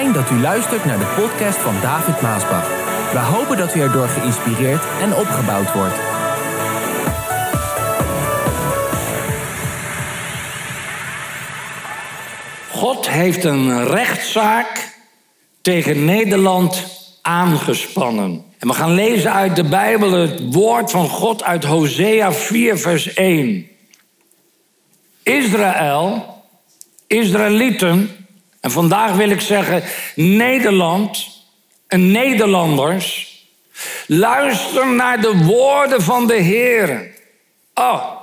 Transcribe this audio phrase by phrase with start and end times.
[0.00, 2.68] Dat u luistert naar de podcast van David Maasbach.
[3.12, 5.94] We hopen dat u erdoor geïnspireerd en opgebouwd wordt.
[12.70, 14.94] God heeft een rechtszaak
[15.62, 16.84] tegen Nederland
[17.22, 18.44] aangespannen.
[18.58, 23.14] En we gaan lezen uit de Bijbel het woord van God uit Hosea 4, vers
[23.14, 23.68] 1.
[25.22, 26.24] Israël,
[27.06, 28.19] Israëlieten,
[28.60, 29.82] en vandaag wil ik zeggen
[30.14, 31.28] Nederland
[31.86, 33.28] en Nederlanders,
[34.06, 37.14] luister naar de woorden van de Heer.
[37.74, 38.20] Oh,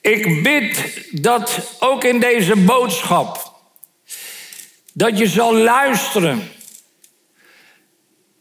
[0.00, 3.52] ik bid dat ook in deze boodschap,
[4.92, 6.52] dat je zal luisteren.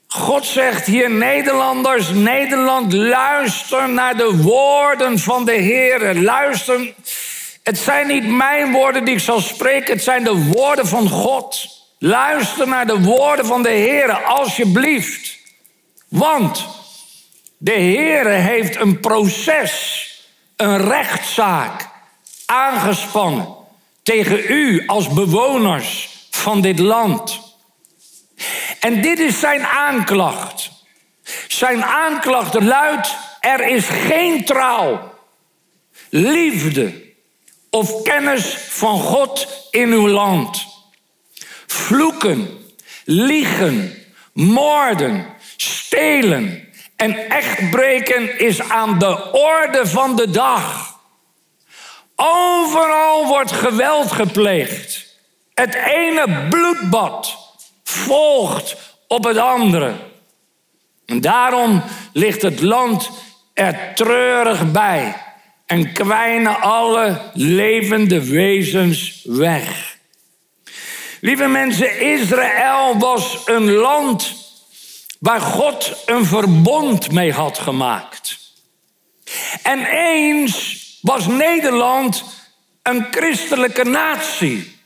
[0.08, 6.16] God zegt hier, Nederlanders, Nederland, luister naar de woorden van de Heer.
[6.16, 6.94] Luister,
[7.64, 11.82] het zijn niet mijn woorden die ik zal spreken, het zijn de woorden van God.
[12.00, 15.38] Luister naar de woorden van de Heer, alsjeblieft.
[16.08, 16.66] Want
[17.58, 20.08] de Heer heeft een proces
[20.56, 21.90] een rechtszaak
[22.46, 23.56] aangespannen
[24.04, 27.40] tegen u als bewoners van dit land.
[28.80, 30.72] En dit is zijn aanklacht.
[31.48, 35.14] Zijn aanklacht luidt: er is geen trouw,
[36.10, 37.03] liefde
[37.74, 40.66] of kennis van God in uw land.
[41.68, 42.66] Vloeken,
[43.06, 50.98] liegen, moorden, stelen, en echtbreken is aan de orde van de dag.
[52.16, 55.06] Overal wordt geweld gepleegd.
[55.54, 57.38] Het ene bloedbad
[57.84, 58.76] volgt
[59.08, 59.94] op het andere.
[61.06, 63.10] En daarom ligt het land
[63.54, 65.33] er treurig bij
[65.74, 69.98] en kwijnen alle levende wezens weg.
[71.22, 74.34] Lieve mensen, Israël was een land
[75.20, 78.40] waar God een verbond mee had gemaakt.
[79.64, 82.24] En eens was Nederland
[82.84, 84.78] een christelijke natie.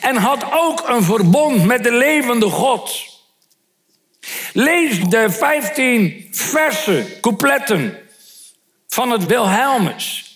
[0.00, 3.04] En had ook een verbond met de levende God.
[4.52, 8.05] Lees de 15 versen, coupletten
[8.88, 10.26] van het Wilhelmus.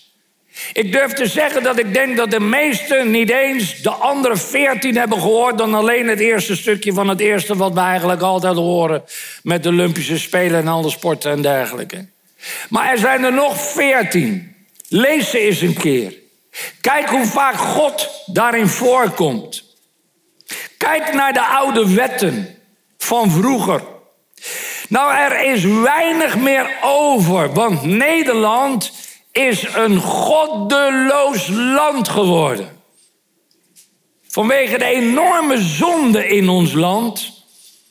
[0.73, 4.95] Ik durf te zeggen dat ik denk dat de meesten niet eens de andere veertien
[4.97, 9.03] hebben gehoord dan alleen het eerste stukje van het eerste wat we eigenlijk altijd horen
[9.43, 12.07] met de Olympische Spelen en alle sporten en dergelijke.
[12.69, 14.55] Maar er zijn er nog veertien.
[14.87, 16.13] Lees ze eens een keer.
[16.81, 19.63] Kijk hoe vaak God daarin voorkomt.
[20.77, 22.57] Kijk naar de oude wetten
[22.97, 23.81] van vroeger.
[24.91, 28.91] Nou, er is weinig meer over, want Nederland
[29.31, 32.81] is een goddeloos land geworden.
[34.27, 37.43] Vanwege de enorme zonde in ons land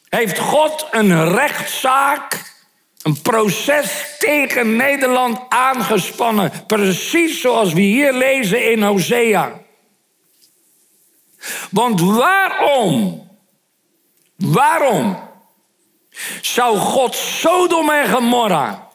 [0.08, 2.54] heeft God een rechtszaak,
[3.02, 6.52] een proces tegen Nederland aangespannen.
[6.66, 9.60] Precies zoals we hier lezen in Hosea.
[11.70, 13.26] Want waarom,
[14.36, 15.28] waarom
[16.40, 18.88] zou God Sodom en Gomorra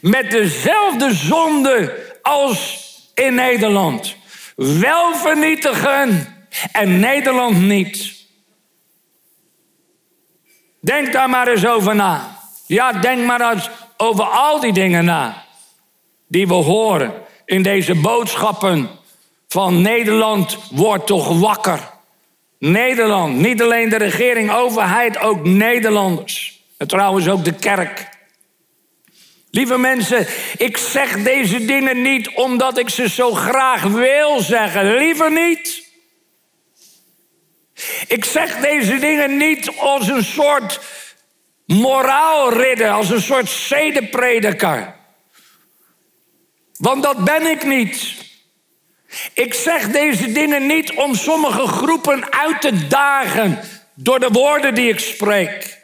[0.00, 2.82] met dezelfde zonde als
[3.14, 4.16] in Nederland.
[4.56, 6.36] Wel vernietigen
[6.72, 8.14] en Nederland niet.
[10.80, 12.38] Denk daar maar eens over na.
[12.66, 15.44] Ja, denk maar eens over al die dingen na.
[16.26, 17.12] Die we horen
[17.44, 18.90] in deze boodschappen
[19.48, 21.92] van Nederland wordt toch wakker.
[22.64, 26.60] Nederland, niet alleen de regering, overheid, ook Nederlanders.
[26.76, 28.08] En trouwens ook de kerk.
[29.50, 30.26] Lieve mensen,
[30.56, 34.96] ik zeg deze dingen niet omdat ik ze zo graag wil zeggen.
[34.96, 35.88] Liever niet.
[38.06, 40.80] Ik zeg deze dingen niet als een soort
[41.66, 44.94] moraalridder, als een soort zedenprediker.
[46.76, 48.23] Want dat ben ik niet.
[49.32, 53.60] Ik zeg deze dingen niet om sommige groepen uit te dagen
[53.94, 55.82] door de woorden die ik spreek.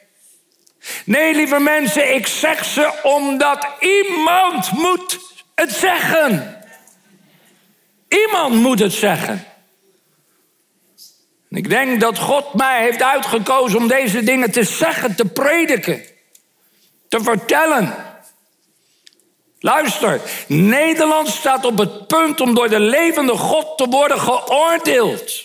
[1.04, 5.18] Nee, lieve mensen, ik zeg ze omdat iemand moet
[5.54, 6.64] het zeggen.
[8.08, 9.44] Iemand moet het zeggen.
[11.48, 16.02] ik denk dat God mij heeft uitgekozen om deze dingen te zeggen, te prediken,
[17.08, 18.09] te vertellen.
[19.60, 25.44] Luister, Nederland staat op het punt om door de levende God te worden geoordeeld.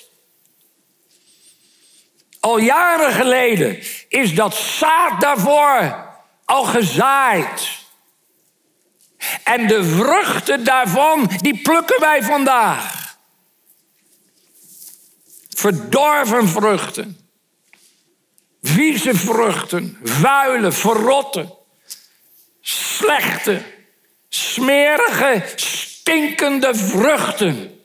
[2.40, 6.06] Al jaren geleden is dat zaad daarvoor
[6.46, 7.84] al gezaaid.
[9.44, 13.04] En de vruchten daarvan, die plukken wij vandaag.
[15.56, 17.30] verdorven vruchten.
[18.62, 21.56] Vieze vruchten, vuile, verrotte,
[22.62, 23.75] slechte,
[24.36, 27.80] smerige, stinkende vruchten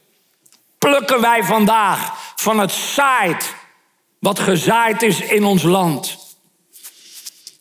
[0.78, 3.54] plukken wij vandaag van het zaad
[4.18, 6.18] wat gezaaid is in ons land.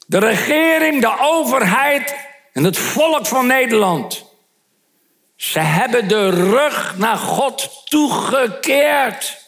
[0.06, 2.16] De regering, de overheid
[2.54, 4.26] en het volk van Nederland.
[5.36, 9.48] Ze hebben de rug naar God toegekeerd.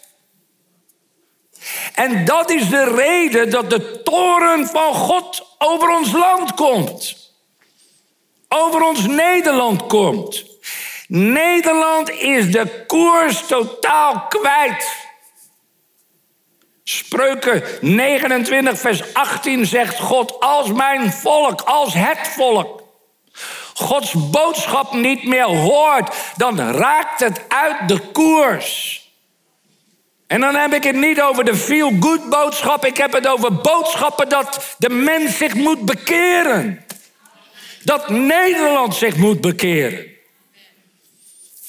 [1.94, 7.21] En dat is de reden dat de toren van God over ons land komt.
[8.54, 10.44] Over ons Nederland komt.
[11.08, 14.96] Nederland is de koers totaal kwijt.
[16.84, 22.82] Spreuken 29, vers 18 zegt God, als mijn volk, als het volk,
[23.74, 29.00] Gods boodschap niet meer hoort, dan raakt het uit de koers.
[30.26, 34.28] En dan heb ik het niet over de feel-good boodschap, ik heb het over boodschappen
[34.28, 36.81] dat de mens zich moet bekeren.
[37.84, 40.06] Dat Nederland zich moet bekeren.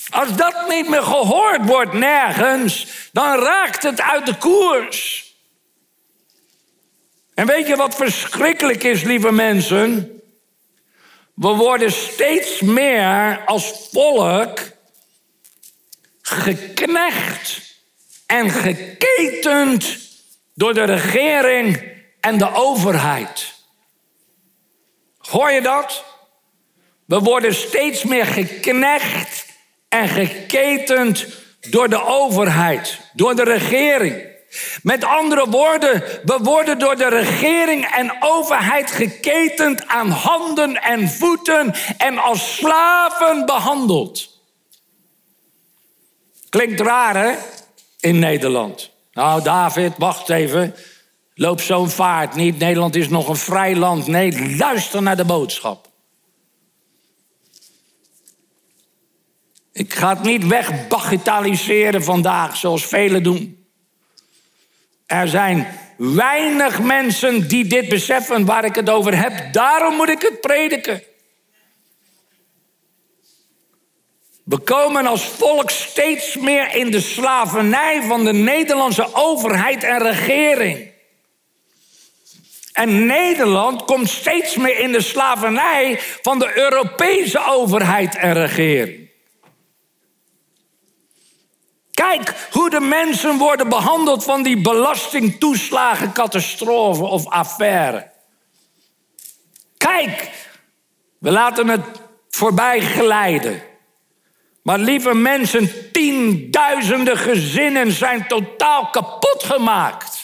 [0.09, 5.31] Als dat niet meer gehoord wordt nergens, dan raakt het uit de koers.
[7.33, 10.21] En weet je wat verschrikkelijk is, lieve mensen?
[11.33, 14.59] We worden steeds meer als volk
[16.21, 17.61] geknecht
[18.25, 19.97] en geketend
[20.53, 21.83] door de regering
[22.19, 23.52] en de overheid.
[25.33, 26.03] Hoor je dat?
[27.05, 29.45] We worden steeds meer geknecht
[29.89, 31.27] en geketend
[31.69, 34.27] door de overheid, door de regering.
[34.81, 41.73] Met andere woorden, we worden door de regering en overheid geketend aan handen en voeten
[41.97, 44.29] en als slaven behandeld.
[46.49, 47.35] Klinkt raar, hè?
[47.99, 48.89] In Nederland.
[49.13, 50.75] Nou, David, wacht even.
[51.35, 52.59] Loop zo'n vaart niet.
[52.59, 54.07] Nederland is nog een vrij land.
[54.07, 55.91] Nee, luister naar de boodschap.
[59.71, 63.65] Ik ga het niet wegbagitaliseren vandaag, zoals velen doen.
[65.05, 69.53] Er zijn weinig mensen die dit beseffen waar ik het over heb.
[69.53, 71.03] Daarom moet ik het prediken.
[74.43, 80.92] We komen als volk steeds meer in de slavernij van de Nederlandse overheid en regering.
[82.73, 89.11] En Nederland komt steeds meer in de slavernij van de Europese overheid en regering.
[91.93, 98.11] Kijk hoe de mensen worden behandeld van die belastingtoeslagen, catastrofe of affaire.
[99.77, 100.29] Kijk,
[101.19, 103.63] we laten het voorbij glijden.
[104.63, 110.22] Maar lieve mensen, tienduizenden gezinnen zijn totaal kapot gemaakt.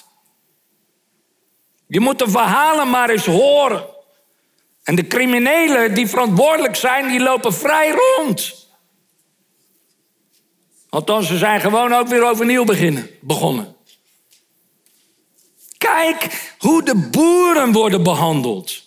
[1.91, 3.85] Je moet de verhalen maar eens horen.
[4.83, 8.67] En de criminelen die verantwoordelijk zijn, die lopen vrij rond.
[10.89, 13.75] Althans, ze zijn gewoon ook weer overnieuw beginnen, begonnen.
[15.77, 18.83] Kijk hoe de boeren worden behandeld.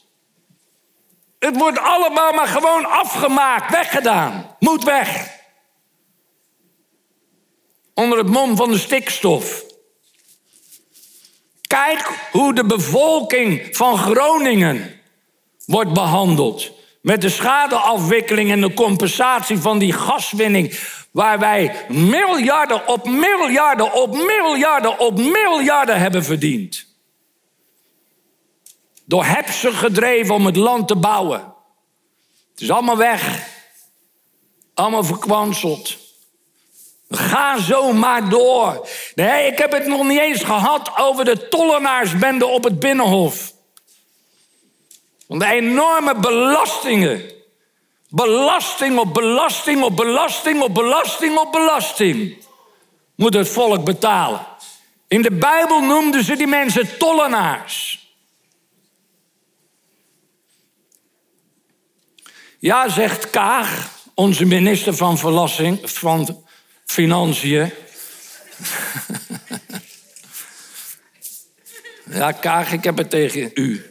[1.38, 4.56] Het wordt allemaal maar gewoon afgemaakt, weggedaan.
[4.58, 5.30] Moet weg.
[7.94, 9.64] Onder het mom van de stikstof.
[11.72, 15.00] Kijk hoe de bevolking van Groningen
[15.66, 16.70] wordt behandeld.
[17.00, 20.78] Met de schadeafwikkeling en de compensatie van die gaswinning.
[21.10, 26.86] Waar wij miljarden op miljarden op miljarden op miljarden hebben verdiend.
[29.04, 31.54] Door hebsen gedreven om het land te bouwen.
[32.52, 33.48] Het is allemaal weg.
[34.74, 36.01] Allemaal verkwanseld.
[37.16, 38.88] Ga zo maar door.
[39.14, 43.52] Nee, ik heb het nog niet eens gehad over de tollenaarsbende op het Binnenhof.
[45.26, 47.32] Van de enorme belastingen
[48.14, 52.36] Belasting op belasting op belasting op belasting op belasting
[53.14, 54.46] moet het volk betalen.
[55.08, 58.06] In de Bijbel noemden ze die mensen tollenaars.
[62.58, 66.44] Ja, zegt Kaag, onze minister van, verlassing, van
[66.84, 67.70] Financiën.
[72.10, 73.86] ja, Kaag, ik heb het tegen u.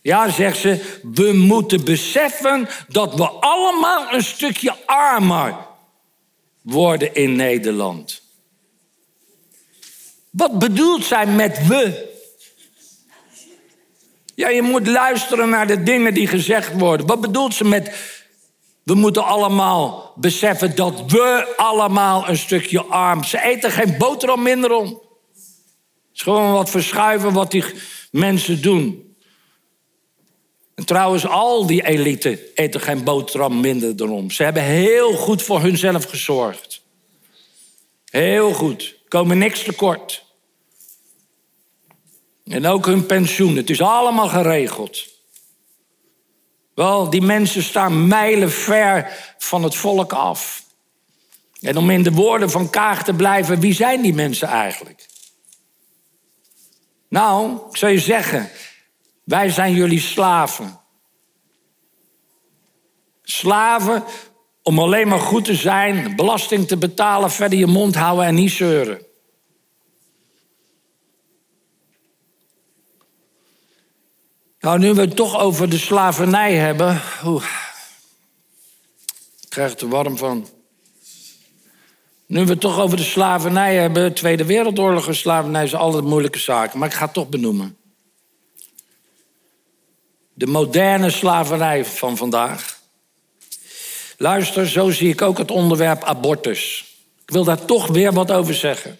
[0.00, 5.56] Ja, zegt ze, we moeten beseffen dat we allemaal een stukje armer
[6.62, 8.22] worden in Nederland.
[10.30, 12.12] Wat bedoelt zij met we?
[14.34, 17.06] Ja, je moet luisteren naar de dingen die gezegd worden.
[17.06, 17.94] Wat bedoelt ze met
[18.84, 23.24] We moeten allemaal beseffen dat we allemaal een stukje arm.
[23.24, 24.86] Ze eten geen boterham minder om.
[24.86, 27.64] Het is gewoon wat verschuiven wat die
[28.10, 29.16] mensen doen.
[30.74, 34.30] En trouwens, al die elite eten geen boterham minder erom.
[34.30, 36.82] Ze hebben heel goed voor hunzelf gezorgd.
[38.04, 38.96] Heel goed.
[39.08, 40.24] Komen niks tekort.
[42.44, 43.56] En ook hun pensioen.
[43.56, 45.13] Het is allemaal geregeld.
[46.74, 50.62] Wel, die mensen staan mijlen ver van het volk af.
[51.60, 55.06] En om in de woorden van Kaag te blijven, wie zijn die mensen eigenlijk?
[57.08, 58.50] Nou, ik zou je zeggen,
[59.24, 60.80] wij zijn jullie slaven.
[63.22, 64.04] Slaven
[64.62, 68.50] om alleen maar goed te zijn, belasting te betalen, verder je mond houden en niet
[68.50, 69.06] zeuren.
[74.64, 77.02] Nou, nu we het toch over de slavernij hebben.
[77.24, 77.44] Oeh,
[79.40, 80.48] ik krijg het er warm van.
[82.26, 86.38] Nu we het toch over de slavernij hebben, Tweede Wereldoorlog en slavernij is altijd moeilijke
[86.38, 87.76] zaken, maar ik ga het toch benoemen.
[90.34, 92.80] De moderne slavernij van vandaag.
[94.16, 96.94] Luister, zo zie ik ook het onderwerp abortus.
[97.22, 98.98] Ik wil daar toch weer wat over zeggen.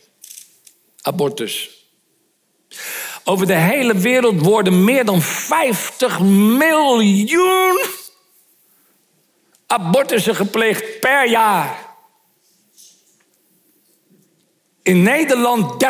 [1.00, 1.73] Abortus.
[3.24, 7.80] Over de hele wereld worden meer dan 50 miljoen
[9.66, 11.92] abortussen gepleegd per jaar.
[14.82, 15.84] In Nederland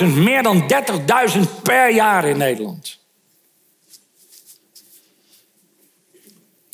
[0.00, 0.72] 30.000, meer dan
[1.34, 3.02] 30.000 per jaar in Nederland.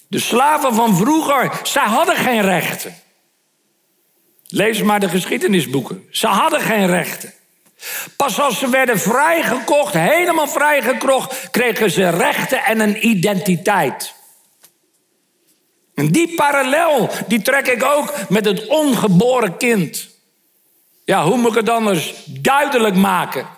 [0.08, 2.94] De slaven van vroeger, zij hadden geen rechten.
[4.48, 6.06] Lees maar de geschiedenisboeken.
[6.10, 7.32] Ze hadden geen rechten.
[8.16, 14.14] Pas als ze werden vrijgekocht, helemaal vrijgekocht, kregen ze rechten en een identiteit.
[15.94, 20.08] En die parallel, die trek ik ook met het ongeboren kind.
[21.04, 23.48] Ja, hoe moet ik het anders duidelijk maken?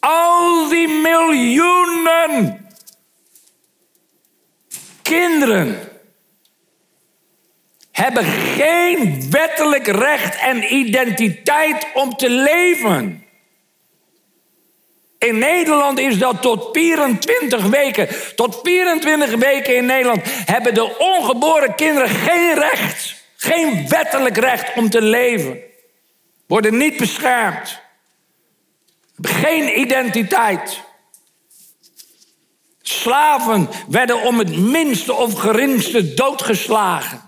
[0.00, 2.68] Al die miljoenen
[5.02, 5.93] kinderen
[7.94, 13.24] hebben geen wettelijk recht en identiteit om te leven.
[15.18, 18.08] In Nederland is dat tot 24 weken.
[18.34, 23.14] Tot 24 weken in Nederland hebben de ongeboren kinderen geen recht.
[23.36, 25.58] Geen wettelijk recht om te leven.
[26.46, 27.80] Worden niet beschermd.
[29.22, 30.80] Geen identiteit.
[32.82, 37.23] Slaven werden om het minste of geringste doodgeslagen.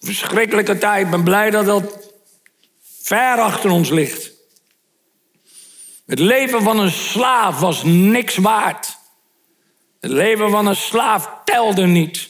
[0.00, 1.04] Verschrikkelijke tijd.
[1.04, 2.12] Ik ben blij dat dat
[2.82, 4.30] ver achter ons ligt.
[6.06, 8.96] Het leven van een slaaf was niks waard.
[10.00, 12.28] Het leven van een slaaf telde niet.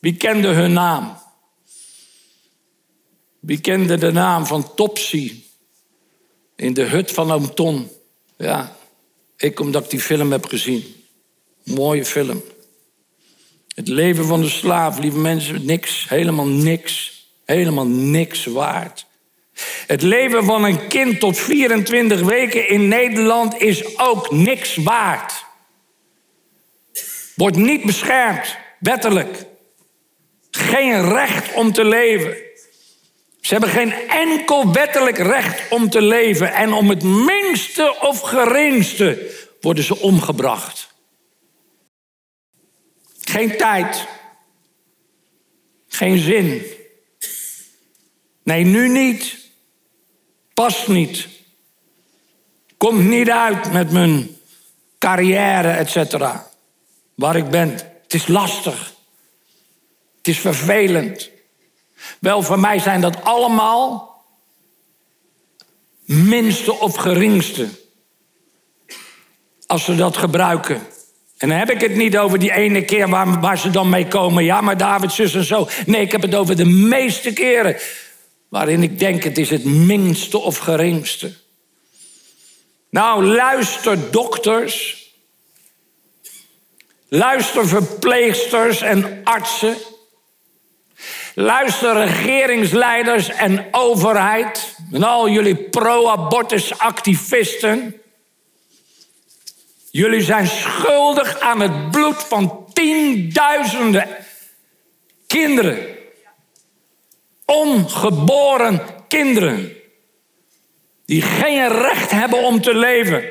[0.00, 1.18] Wie kende hun naam?
[3.40, 5.42] Wie kende de naam van Topsy
[6.56, 7.90] in de hut van oom Ton?
[8.36, 8.76] Ja,
[9.36, 11.04] ik omdat ik die film heb gezien.
[11.64, 12.42] Mooie film.
[13.80, 17.24] Het leven van de slaaf, lieve mensen, niks, helemaal niks.
[17.44, 19.06] Helemaal niks waard.
[19.86, 25.44] Het leven van een kind tot 24 weken in Nederland is ook niks waard.
[27.34, 29.44] Wordt niet beschermd, wettelijk.
[30.50, 32.36] Geen recht om te leven.
[33.40, 36.52] Ze hebben geen enkel wettelijk recht om te leven.
[36.52, 40.89] En om het minste of geringste worden ze omgebracht.
[43.30, 44.06] Geen tijd.
[45.88, 46.62] Geen zin.
[48.42, 49.36] Nee, nu niet.
[50.54, 51.28] Past niet.
[52.76, 54.36] Komt niet uit met mijn
[54.98, 56.50] carrière, et cetera.
[57.14, 57.70] Waar ik ben.
[58.02, 58.94] Het is lastig.
[60.16, 61.30] Het is vervelend.
[62.18, 64.24] Wel, voor mij zijn dat allemaal
[66.04, 67.68] minste of geringste.
[69.66, 70.86] Als ze dat gebruiken.
[71.40, 73.08] En dan heb ik het niet over die ene keer
[73.40, 74.44] waar, ze dan mee komen.
[74.44, 75.68] Ja, maar David, zus en zo.
[75.86, 77.76] Nee, ik heb het over de meeste keren.
[78.48, 81.32] Waarin ik denk het is het minste of geringste.
[82.90, 85.04] Nou, luister dokters.
[87.08, 89.76] Luister verpleegsters en artsen.
[91.34, 94.76] Luister regeringsleiders en overheid.
[94.92, 97.99] En al jullie pro-abortus activisten.
[99.90, 104.08] Jullie zijn schuldig aan het bloed van tienduizenden
[105.26, 105.96] kinderen.
[107.44, 109.72] Ongeboren kinderen.
[111.06, 113.24] Die geen recht hebben om te leven.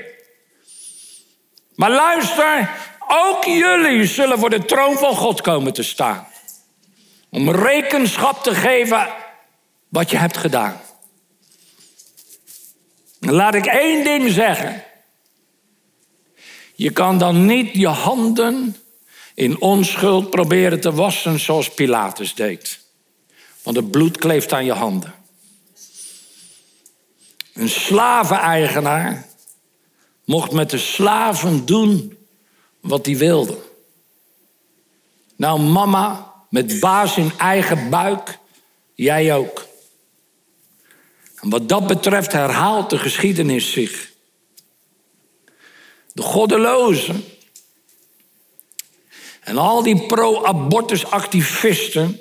[1.75, 2.69] Maar luister,
[3.07, 6.27] ook jullie zullen voor de troon van God komen te staan.
[7.29, 9.07] Om rekenschap te geven
[9.89, 10.81] wat je hebt gedaan.
[13.19, 14.83] Laat ik één ding zeggen.
[16.79, 18.75] Je kan dan niet je handen
[19.33, 22.79] in onschuld proberen te wassen zoals Pilatus deed.
[23.63, 25.13] Want het bloed kleeft aan je handen.
[27.53, 29.27] Een slaveneigenaar
[30.25, 32.17] mocht met de slaven doen
[32.79, 33.57] wat hij wilde.
[35.35, 38.39] Nou, mama, met baas in eigen buik,
[38.95, 39.67] jij ook.
[41.35, 44.08] En wat dat betreft herhaalt de geschiedenis zich.
[46.19, 47.25] De goddelozen
[49.39, 52.19] en al die pro-abortus activisten,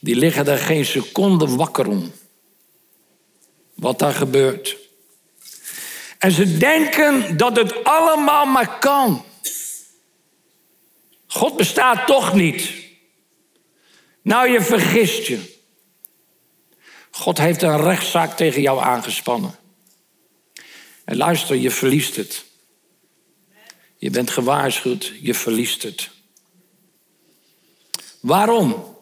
[0.00, 2.12] die liggen er geen seconde wakker om.
[3.74, 4.76] Wat daar gebeurt.
[6.18, 9.24] En ze denken dat het allemaal maar kan.
[11.26, 12.72] God bestaat toch niet.
[14.22, 15.58] Nou, je vergist je.
[17.10, 19.66] God heeft een rechtszaak tegen jou aangespannen.
[21.08, 22.44] En luister, je verliest het.
[23.96, 26.10] Je bent gewaarschuwd, je verliest het.
[28.20, 28.96] Waarom?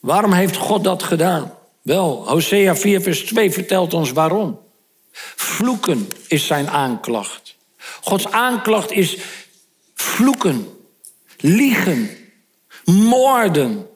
[0.00, 1.54] Waarom heeft God dat gedaan?
[1.82, 4.60] Wel, Hosea 4, vers 2 vertelt ons waarom.
[5.36, 7.56] Vloeken is zijn aanklacht.
[8.00, 9.16] Gods aanklacht is
[9.94, 10.68] vloeken,
[11.36, 12.10] liegen,
[12.84, 13.88] moorden,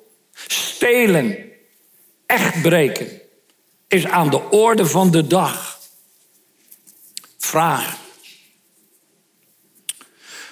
[0.46, 1.36] stelen,
[2.26, 3.20] echtbreken.
[3.88, 5.73] Is aan de orde van de dag.
[7.54, 7.96] Vraag.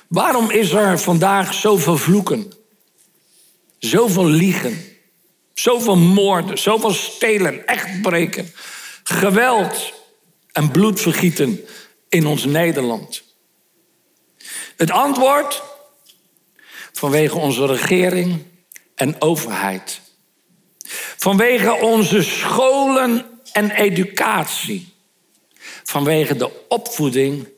[0.09, 2.53] Waarom is er vandaag zoveel vloeken?
[3.79, 4.85] Zoveel liegen?
[5.55, 8.53] Zoveel moorden, zoveel stelen, echtbreken,
[9.03, 9.93] geweld
[10.53, 11.65] en bloedvergieten
[12.09, 13.23] in ons Nederland?
[14.77, 15.63] Het antwoord?
[16.93, 18.45] Vanwege onze regering
[18.95, 20.01] en overheid.
[21.17, 24.91] Vanwege onze scholen en educatie.
[25.85, 27.48] Vanwege de opvoeding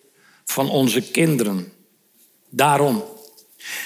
[0.44, 1.72] van onze kinderen.
[2.48, 3.04] Daarom.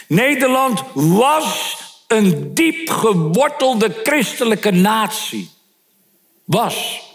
[0.08, 1.76] Nederland was
[2.06, 5.50] een diep gewortelde christelijke natie.
[6.44, 7.06] Was.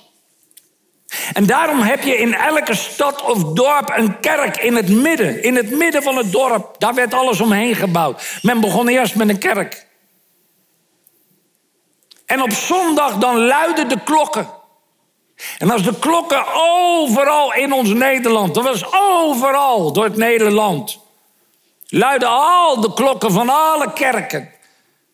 [1.34, 5.44] En daarom heb je in elke stad of dorp een kerk in het midden.
[5.44, 6.76] In het midden van het dorp.
[6.80, 8.40] Daar werd alles omheen gebouwd.
[8.42, 9.88] Men begon eerst met een kerk.
[12.26, 14.48] En op zondag dan luiden de klokken.
[15.58, 21.00] En als de klokken overal in ons Nederland, dat was overal door het Nederland,
[21.88, 24.52] luiden al de klokken van alle kerken.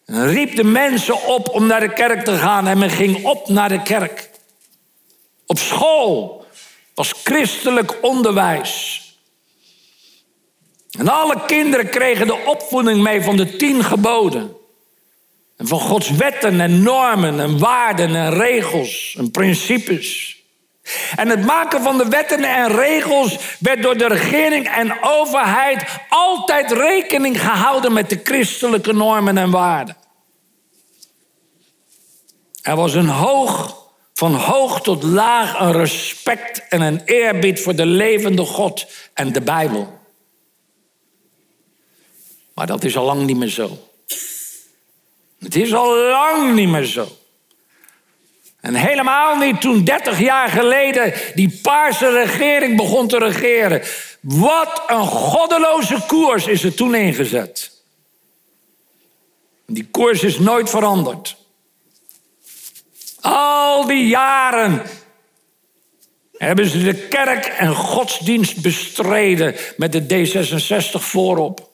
[0.05, 3.49] En riep de mensen op om naar de kerk te gaan en men ging op
[3.49, 4.29] naar de kerk.
[5.45, 6.45] Op school
[6.93, 9.03] was christelijk onderwijs.
[10.99, 14.58] En alle kinderen kregen de opvoeding mee van de tien geboden.
[15.59, 20.37] En van Gods wetten en normen en waarden en regels en principes.
[21.15, 26.71] En het maken van de wetten en regels werd door de regering en overheid altijd
[26.71, 29.97] rekening gehouden met de christelijke normen en waarden.
[32.61, 33.77] Er was een hoog,
[34.13, 39.41] van hoog tot laag, een respect en een eerbied voor de levende God en de
[39.41, 39.99] Bijbel.
[42.53, 43.88] Maar dat is al lang niet meer zo.
[45.39, 47.07] Het is al lang niet meer zo.
[48.61, 53.81] En helemaal niet toen 30 jaar geleden die paarse regering begon te regeren.
[54.21, 57.71] Wat een goddeloze koers is er toen ingezet.
[59.65, 61.37] Die koers is nooit veranderd.
[63.21, 64.81] Al die jaren
[66.37, 71.68] hebben ze de kerk en godsdienst bestreden met de D66 voorop.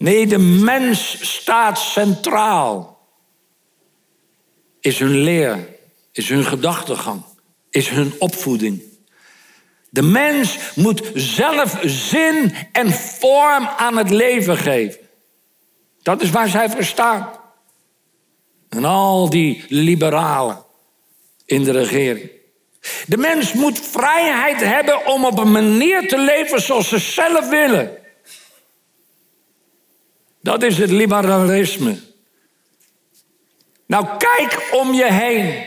[0.00, 2.98] Nee, de mens staat centraal.
[4.80, 5.68] Is hun leer,
[6.12, 7.22] is hun gedachtegang,
[7.70, 8.82] is hun opvoeding.
[9.88, 15.00] De mens moet zelf zin en vorm aan het leven geven.
[16.02, 17.30] Dat is waar zij voor staan.
[18.68, 20.64] En al die liberalen
[21.44, 22.30] in de regering.
[23.06, 27.99] De mens moet vrijheid hebben om op een manier te leven zoals ze zelf willen.
[30.42, 31.98] Dat is het liberalisme.
[33.86, 35.64] Nou, kijk om je heen.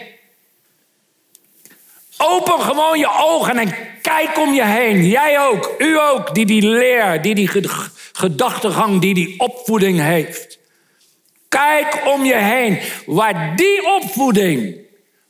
[2.18, 5.08] Open gewoon je ogen en kijk om je heen.
[5.08, 7.50] Jij ook, u ook, die die leer, die die
[8.14, 10.60] gedachtegang, die die opvoeding heeft.
[11.50, 14.78] Kijk om je heen waar die opvoeding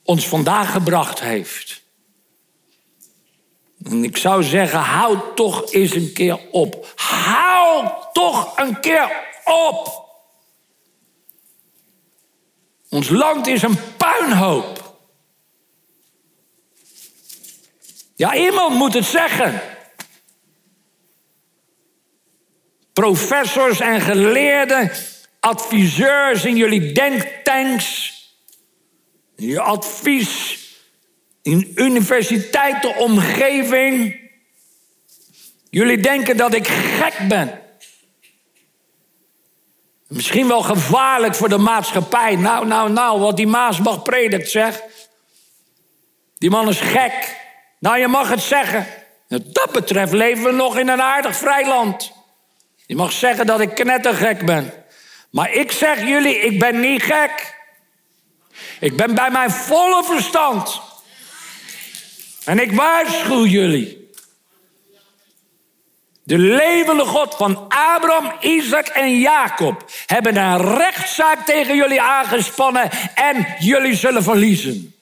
[0.03, 1.81] ons vandaag gebracht heeft.
[3.83, 6.93] En ik zou zeggen, houd toch eens een keer op.
[6.95, 10.11] Hou toch een keer op.
[12.89, 14.97] Ons land is een puinhoop.
[18.15, 19.61] Ja, iemand moet het zeggen.
[22.93, 24.91] Professors en geleerden,
[25.39, 28.11] adviseurs in jullie denktanks,
[29.35, 30.59] je advies,
[31.41, 34.21] in universiteitenomgeving.
[35.69, 37.62] Jullie denken dat ik gek ben.
[40.13, 42.35] Misschien wel gevaarlijk voor de maatschappij.
[42.35, 44.81] Nou, nou, nou, wat die Maasbach predikt, zeg.
[46.37, 47.37] Die man is gek.
[47.79, 48.87] Nou, je mag het zeggen.
[49.27, 52.11] Wat dat betreft leven we nog in een aardig vrij land.
[52.85, 54.73] Je mag zeggen dat ik knettergek ben.
[55.29, 57.55] Maar ik zeg jullie, ik ben niet gek.
[58.79, 60.81] Ik ben bij mijn volle verstand.
[62.45, 64.02] En ik waarschuw jullie.
[66.23, 73.47] De levende God van Abraham, Isaac en Jacob hebben een rechtszaak tegen jullie aangespannen en
[73.59, 74.95] jullie zullen verliezen.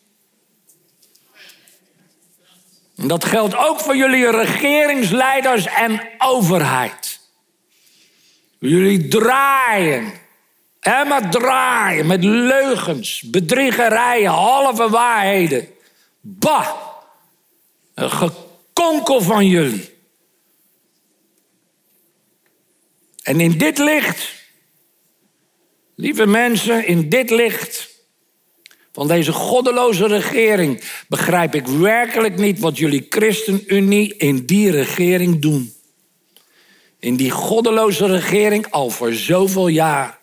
[2.97, 7.19] En dat geldt ook voor jullie regeringsleiders en overheid.
[8.59, 10.13] Jullie draaien,
[10.79, 15.67] en maar draaien met leugens, bedriegerijen, halve waarheden.
[16.21, 16.69] Bah,
[17.93, 20.00] een gekonkel van jullie.
[23.31, 24.33] En in dit licht,
[25.95, 27.89] lieve mensen, in dit licht
[28.91, 35.73] van deze goddeloze regering begrijp ik werkelijk niet wat jullie ChristenUnie in die regering doen.
[36.99, 40.19] In die goddeloze regering al voor zoveel jaar.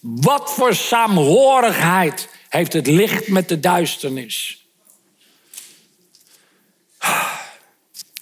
[0.00, 4.57] Wat voor saamhorigheid heeft het licht met de duisternis?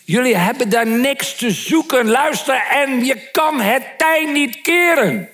[0.07, 2.09] Jullie hebben daar niks te zoeken.
[2.09, 5.29] Luister, en je kan het tij niet keren.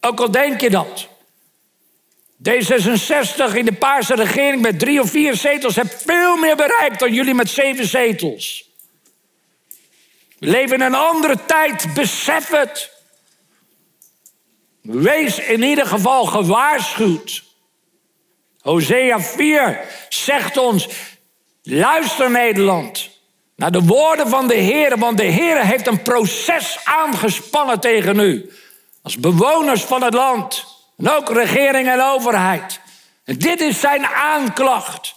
[0.00, 1.08] Ook al denk je dat.
[2.48, 7.12] D66 in de Paarse regering met drie of vier zetels heeft veel meer bereikt dan
[7.12, 8.70] jullie met zeven zetels.
[10.38, 12.90] We leven in een andere tijd, besef het.
[14.80, 17.44] Wees in ieder geval gewaarschuwd.
[18.60, 20.88] Hosea 4 zegt ons:
[21.68, 23.08] Luister Nederland
[23.56, 28.52] naar de woorden van de Heer, want de Heer heeft een proces aangespannen tegen u.
[29.02, 30.64] Als bewoners van het land.
[30.96, 32.80] En ook regering en overheid.
[33.24, 35.14] En dit is zijn aanklacht.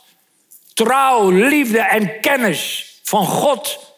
[0.74, 3.94] Trouw, liefde en kennis van God.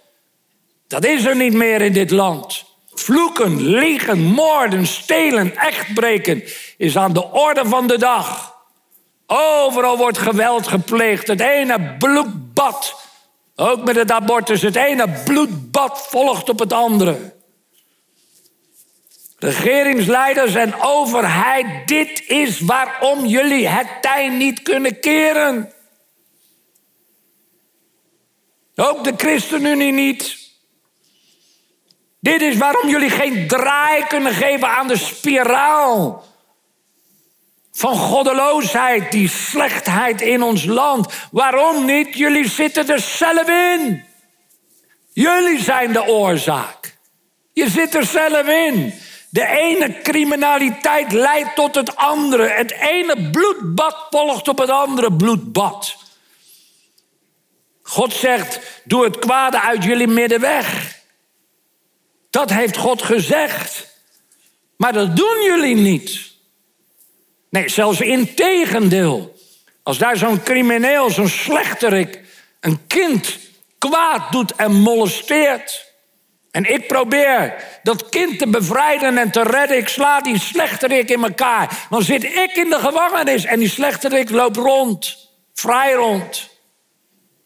[0.87, 2.63] Dat is er niet meer in dit land.
[2.93, 6.43] Vloeken, liegen, moorden, stelen, echtbreken
[6.77, 8.50] is aan de orde van de dag.
[9.33, 11.27] Overal wordt geweld gepleegd.
[11.27, 12.95] Het ene bloedbad,
[13.55, 17.33] ook met het abortus, het ene bloedbad volgt op het andere.
[19.37, 25.73] Regeringsleiders en overheid, dit is waarom jullie het tij niet kunnen keren.
[28.75, 30.37] Ook de ChristenUnie niet.
[32.19, 36.29] Dit is waarom jullie geen draai kunnen geven aan de spiraal
[37.81, 41.13] van goddeloosheid, die slechtheid in ons land.
[41.31, 42.17] Waarom niet?
[42.17, 44.03] Jullie zitten er zelf in.
[45.13, 46.97] Jullie zijn de oorzaak.
[47.53, 48.93] Je zit er zelf in.
[49.29, 52.47] De ene criminaliteit leidt tot het andere.
[52.47, 55.95] Het ene bloedbad volgt op het andere bloedbad.
[57.81, 60.99] God zegt: Doe het kwade uit jullie midden weg.
[62.29, 63.87] Dat heeft God gezegd.
[64.75, 66.30] Maar dat doen jullie niet.
[67.51, 69.39] Nee, zelfs in tegendeel.
[69.83, 72.19] Als daar zo'n crimineel, zo'n slechterik,
[72.59, 73.39] een kind
[73.77, 75.89] kwaad doet en molesteert.
[76.51, 79.77] En ik probeer dat kind te bevrijden en te redden.
[79.77, 81.87] Ik sla die slechterik in elkaar.
[81.89, 85.29] Dan zit ik in de gevangenis en die slechterik loopt rond.
[85.53, 86.35] Vrij rond.
[86.35, 86.49] Het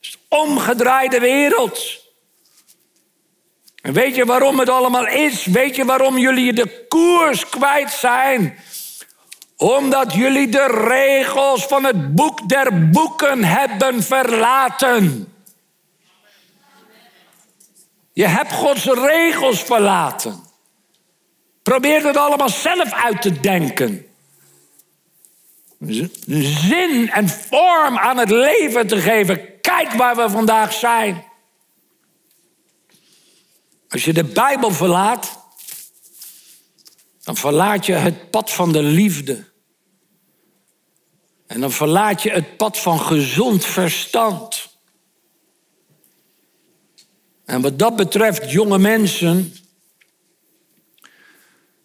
[0.01, 2.03] is een omgedraaide wereld.
[3.81, 5.45] En weet je waarom het allemaal is?
[5.45, 8.57] Weet je waarom jullie de koers kwijt zijn?
[9.57, 15.33] Omdat jullie de regels van het boek der boeken hebben verlaten.
[18.13, 20.43] Je hebt Gods regels verlaten.
[21.63, 24.05] Probeer het allemaal zelf uit te denken.
[26.67, 29.61] Zin en vorm aan het leven te geven.
[29.61, 31.23] Kijk waar we vandaag zijn.
[33.89, 35.44] Als je de Bijbel verlaat,
[37.25, 39.43] dan verlaat je het pad van de liefde.
[41.47, 44.67] En dan verlaat je het pad van gezond verstand.
[47.45, 49.55] En wat dat betreft, jonge mensen,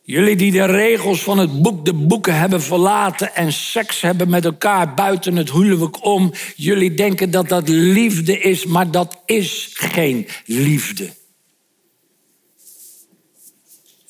[0.03, 4.45] jullie die de regels van het boek, de boeken hebben verlaten en seks hebben met
[4.45, 10.29] elkaar buiten het huwelijk om, jullie denken dat dat liefde is, maar dat is geen
[10.45, 11.19] liefde.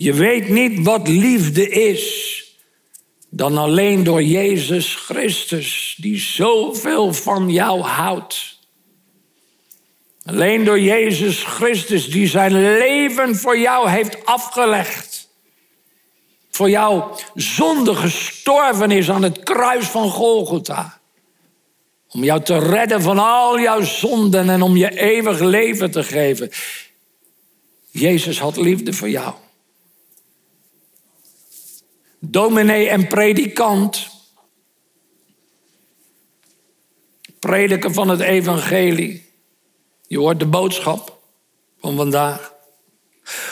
[0.00, 2.44] Je weet niet wat liefde is
[3.28, 8.58] dan alleen door Jezus Christus, die zoveel van jou houdt.
[10.24, 15.28] Alleen door Jezus Christus, die zijn leven voor jou heeft afgelegd.
[16.50, 17.02] Voor jou
[17.34, 21.00] zonde gestorven is aan het kruis van Golgotha.
[22.10, 26.50] Om jou te redden van al jouw zonden en om je eeuwig leven te geven.
[27.90, 29.34] Jezus had liefde voor jou
[32.20, 34.08] dominee en predikant.
[37.38, 39.28] Prediken van het evangelie.
[40.06, 41.18] Je hoort de boodschap
[41.80, 42.52] van vandaag.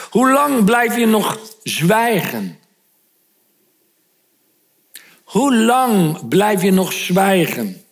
[0.09, 2.59] Hoe lang blijf je nog zwijgen?
[5.23, 7.83] Hoe lang blijf je nog zwijgen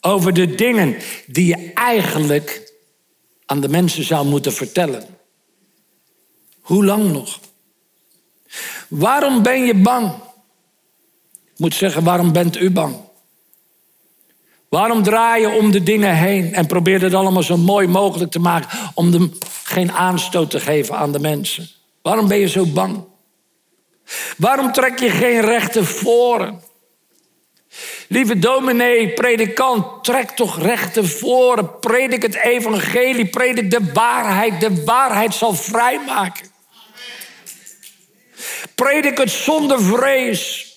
[0.00, 2.72] over de dingen die je eigenlijk
[3.46, 5.18] aan de mensen zou moeten vertellen?
[6.60, 7.40] Hoe lang nog?
[8.88, 10.12] Waarom ben je bang?
[11.44, 12.96] Ik moet zeggen, waarom bent u bang?
[14.68, 18.38] Waarom draai je om de dingen heen en probeer het allemaal zo mooi mogelijk te
[18.38, 19.32] maken om hem
[19.64, 21.68] geen aanstoot te geven aan de mensen?
[22.02, 23.04] Waarom ben je zo bang?
[24.36, 26.60] Waarom trek je geen rechte voren?
[28.08, 31.78] Lieve dominee, predikant, trek toch rechte voren.
[31.78, 34.60] Predik het evangelie, predik de waarheid.
[34.60, 36.46] De waarheid zal vrijmaken.
[38.78, 40.72] Predik het zonder vrees.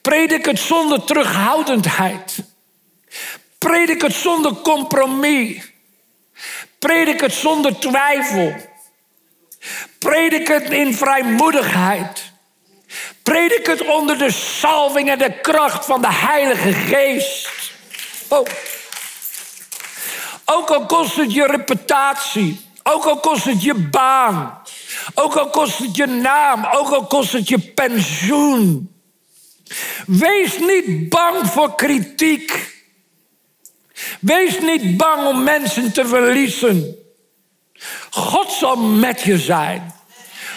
[0.00, 2.42] Predik het zonder terughoudendheid.
[3.58, 5.72] Predik het zonder compromis.
[6.78, 8.54] Predik het zonder twijfel.
[9.98, 12.32] Predik het in vrijmoedigheid.
[13.22, 17.48] Predik het onder de salving en de kracht van de Heilige Geest.
[18.28, 18.46] Oh.
[20.44, 22.60] Ook al kost het je reputatie.
[22.82, 24.62] Ook al kost het je baan.
[25.14, 28.94] Ook al kost het je naam, ook al kost het je pensioen.
[30.06, 32.78] Wees niet bang voor kritiek.
[34.20, 36.96] Wees niet bang om mensen te verliezen.
[38.10, 39.94] God zal met je zijn.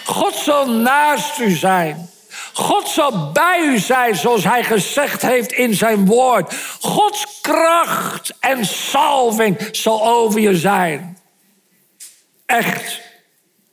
[0.04, 2.08] God zal naast u zijn.
[2.52, 6.54] God zal bij u zijn zoals hij gezegd heeft in zijn woord.
[6.80, 11.18] Gods kracht en salving zal over je zijn.
[12.46, 13.00] Echt.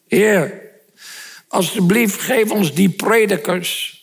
[0.08, 0.61] Heer,
[1.52, 4.00] alsjeblieft geef ons die predikers.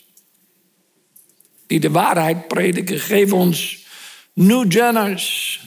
[1.67, 3.01] Die de waarheid prediken.
[3.01, 3.87] Geef ons
[4.33, 5.61] New Jenners.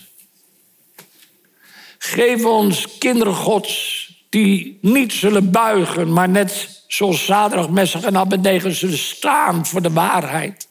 [1.97, 8.69] Geef ons kinderen gods die niet zullen buigen, maar net zoals Zaterdag, Messig en Abednego
[8.69, 10.67] zullen staan voor de waarheid.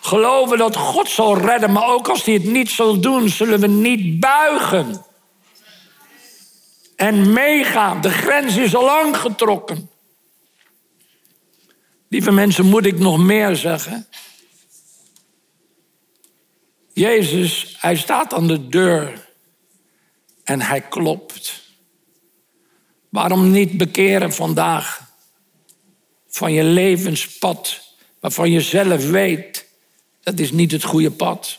[0.00, 3.66] Geloven dat God zal redden, maar ook als hij het niet zal doen, zullen we
[3.66, 5.04] niet buigen
[6.96, 8.00] en meegaan.
[8.00, 9.90] De grens is al lang getrokken.
[12.08, 14.06] Lieve mensen, moet ik nog meer zeggen?
[16.92, 19.28] Jezus, hij staat aan de deur
[20.44, 21.62] en hij klopt.
[23.08, 25.12] Waarom niet bekeren vandaag
[26.28, 27.80] van je levenspad,
[28.20, 29.66] waarvan je zelf weet
[30.22, 31.58] dat is niet het goede pad?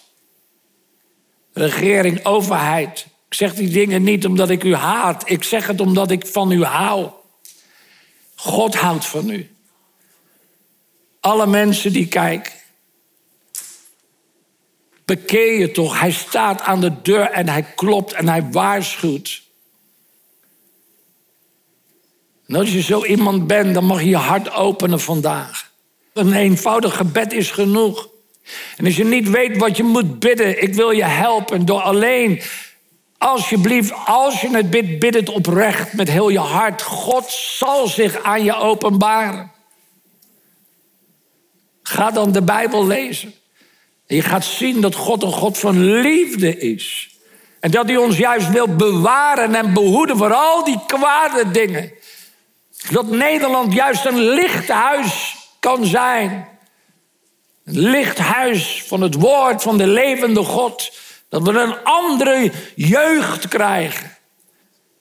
[1.53, 5.29] Regering, overheid, ik zeg die dingen niet omdat ik u haat.
[5.29, 7.09] Ik zeg het omdat ik van u hou.
[8.35, 9.49] God houdt van u.
[11.19, 12.53] Alle mensen die kijken.
[15.05, 15.99] Bekeer je toch.
[15.99, 19.43] Hij staat aan de deur en hij klopt en hij waarschuwt.
[22.47, 25.71] Als je zo iemand bent, dan mag je je hart openen vandaag.
[26.13, 28.09] Een eenvoudig gebed is genoeg.
[28.77, 32.41] En als je niet weet wat je moet bidden, ik wil je helpen door alleen
[33.25, 36.81] Alsjeblieft, als je het bidt, bid het oprecht met heel je hart.
[36.81, 39.51] God zal zich aan je openbaren.
[41.83, 43.33] Ga dan de Bijbel lezen.
[44.07, 47.09] En je gaat zien dat God een God van liefde is.
[47.59, 51.91] En dat hij ons juist wil bewaren en behoeden voor al die kwade dingen.
[52.91, 56.47] Dat Nederland juist een licht huis kan zijn.
[57.63, 60.91] Een licht huis van het woord van de levende God.
[61.35, 64.17] Dat we een andere jeugd krijgen.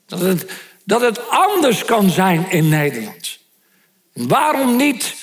[0.07, 0.47] Dat het,
[0.85, 3.39] dat het anders kan zijn in Nederland.
[4.13, 5.15] Waarom niet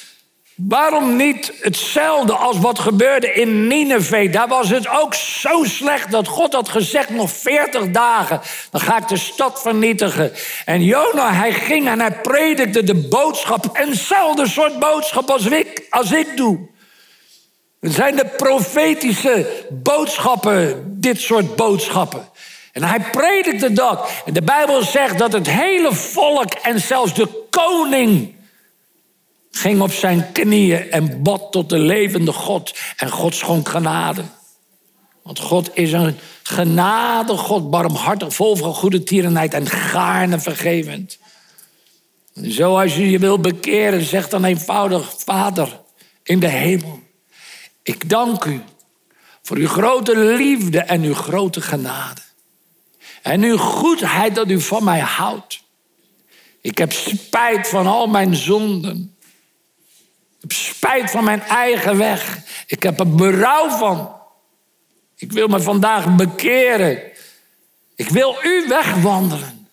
[0.56, 4.32] Waarom niet hetzelfde als wat gebeurde in Nineveh?
[4.32, 8.98] Daar was het ook zo slecht dat God had gezegd: nog 40 dagen, dan ga
[8.98, 10.32] ik de stad vernietigen.
[10.66, 13.70] En Jona, hij ging en hij predikte de boodschap.
[13.74, 16.70] Eenzelfde soort boodschap als ik, als ik doe.
[17.82, 22.30] Zijn de profetische boodschappen, dit soort boodschappen.
[22.72, 24.10] En hij predikte dat.
[24.26, 28.36] En de Bijbel zegt dat het hele volk en zelfs de koning
[29.52, 32.76] ging op zijn knieën en bad tot de levende God.
[32.98, 34.24] En God schonk genade.
[35.24, 41.18] Want God is een genade God, barmhartig, vol van goede tierenheid en gaarne vergevend.
[42.34, 45.80] En zo als je je wil bekeren, zeg dan eenvoudig, Vader
[46.24, 47.01] in de hemel.
[47.84, 48.62] Ik dank u
[49.42, 52.22] voor uw grote liefde en uw grote genade.
[53.22, 55.64] En uw goedheid dat u van mij houdt.
[56.62, 59.16] Ik heb spijt van al mijn zonden.
[60.36, 62.40] Ik heb spijt van mijn eigen weg.
[62.68, 64.16] Ik heb er berouw van.
[65.16, 67.04] Ik wil me vandaag bekeren.
[67.96, 69.68] Ik wil u wegwandelen.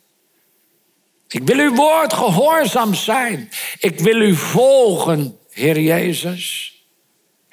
[1.29, 3.51] Ik wil uw woord gehoorzaam zijn.
[3.79, 6.78] Ik wil u volgen, Heer Jezus.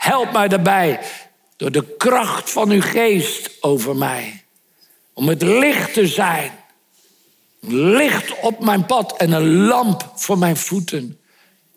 [0.05, 0.99] Help mij daarbij
[1.55, 4.43] door de kracht van uw geest over mij.
[5.13, 6.51] Om het licht te zijn.
[7.67, 11.19] Licht op mijn pad en een lamp voor mijn voeten.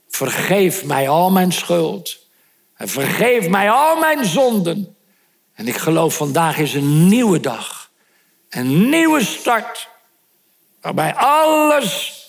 [0.09, 2.19] Vergeef mij al mijn schuld.
[2.75, 4.97] En vergeef mij al mijn zonden.
[5.55, 7.91] En ik geloof vandaag is een nieuwe dag.
[8.51, 9.89] Een nieuwe start.
[10.81, 12.27] Waarbij alles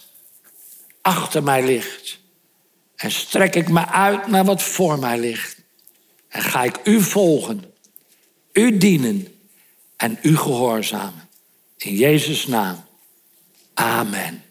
[1.02, 2.20] achter mij ligt.
[2.96, 5.59] En strek ik me uit naar wat voor mij ligt.
[6.30, 7.64] En ga ik u volgen,
[8.54, 9.28] u dienen
[9.98, 11.28] en u gehoorzamen.
[11.78, 12.84] In Jezus' naam.
[13.74, 14.44] Amen.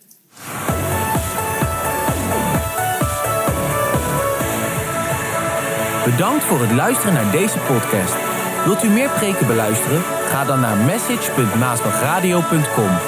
[6.05, 8.15] Bedankt voor het luisteren naar deze podcast.
[8.65, 10.03] Wilt u meer preken beluisteren?
[10.03, 12.99] Ga dan naar message.maasbachradio.com.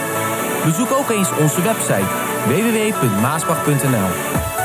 [0.65, 2.07] Bezoek ook eens onze website
[2.47, 4.60] www.maasbach.nl.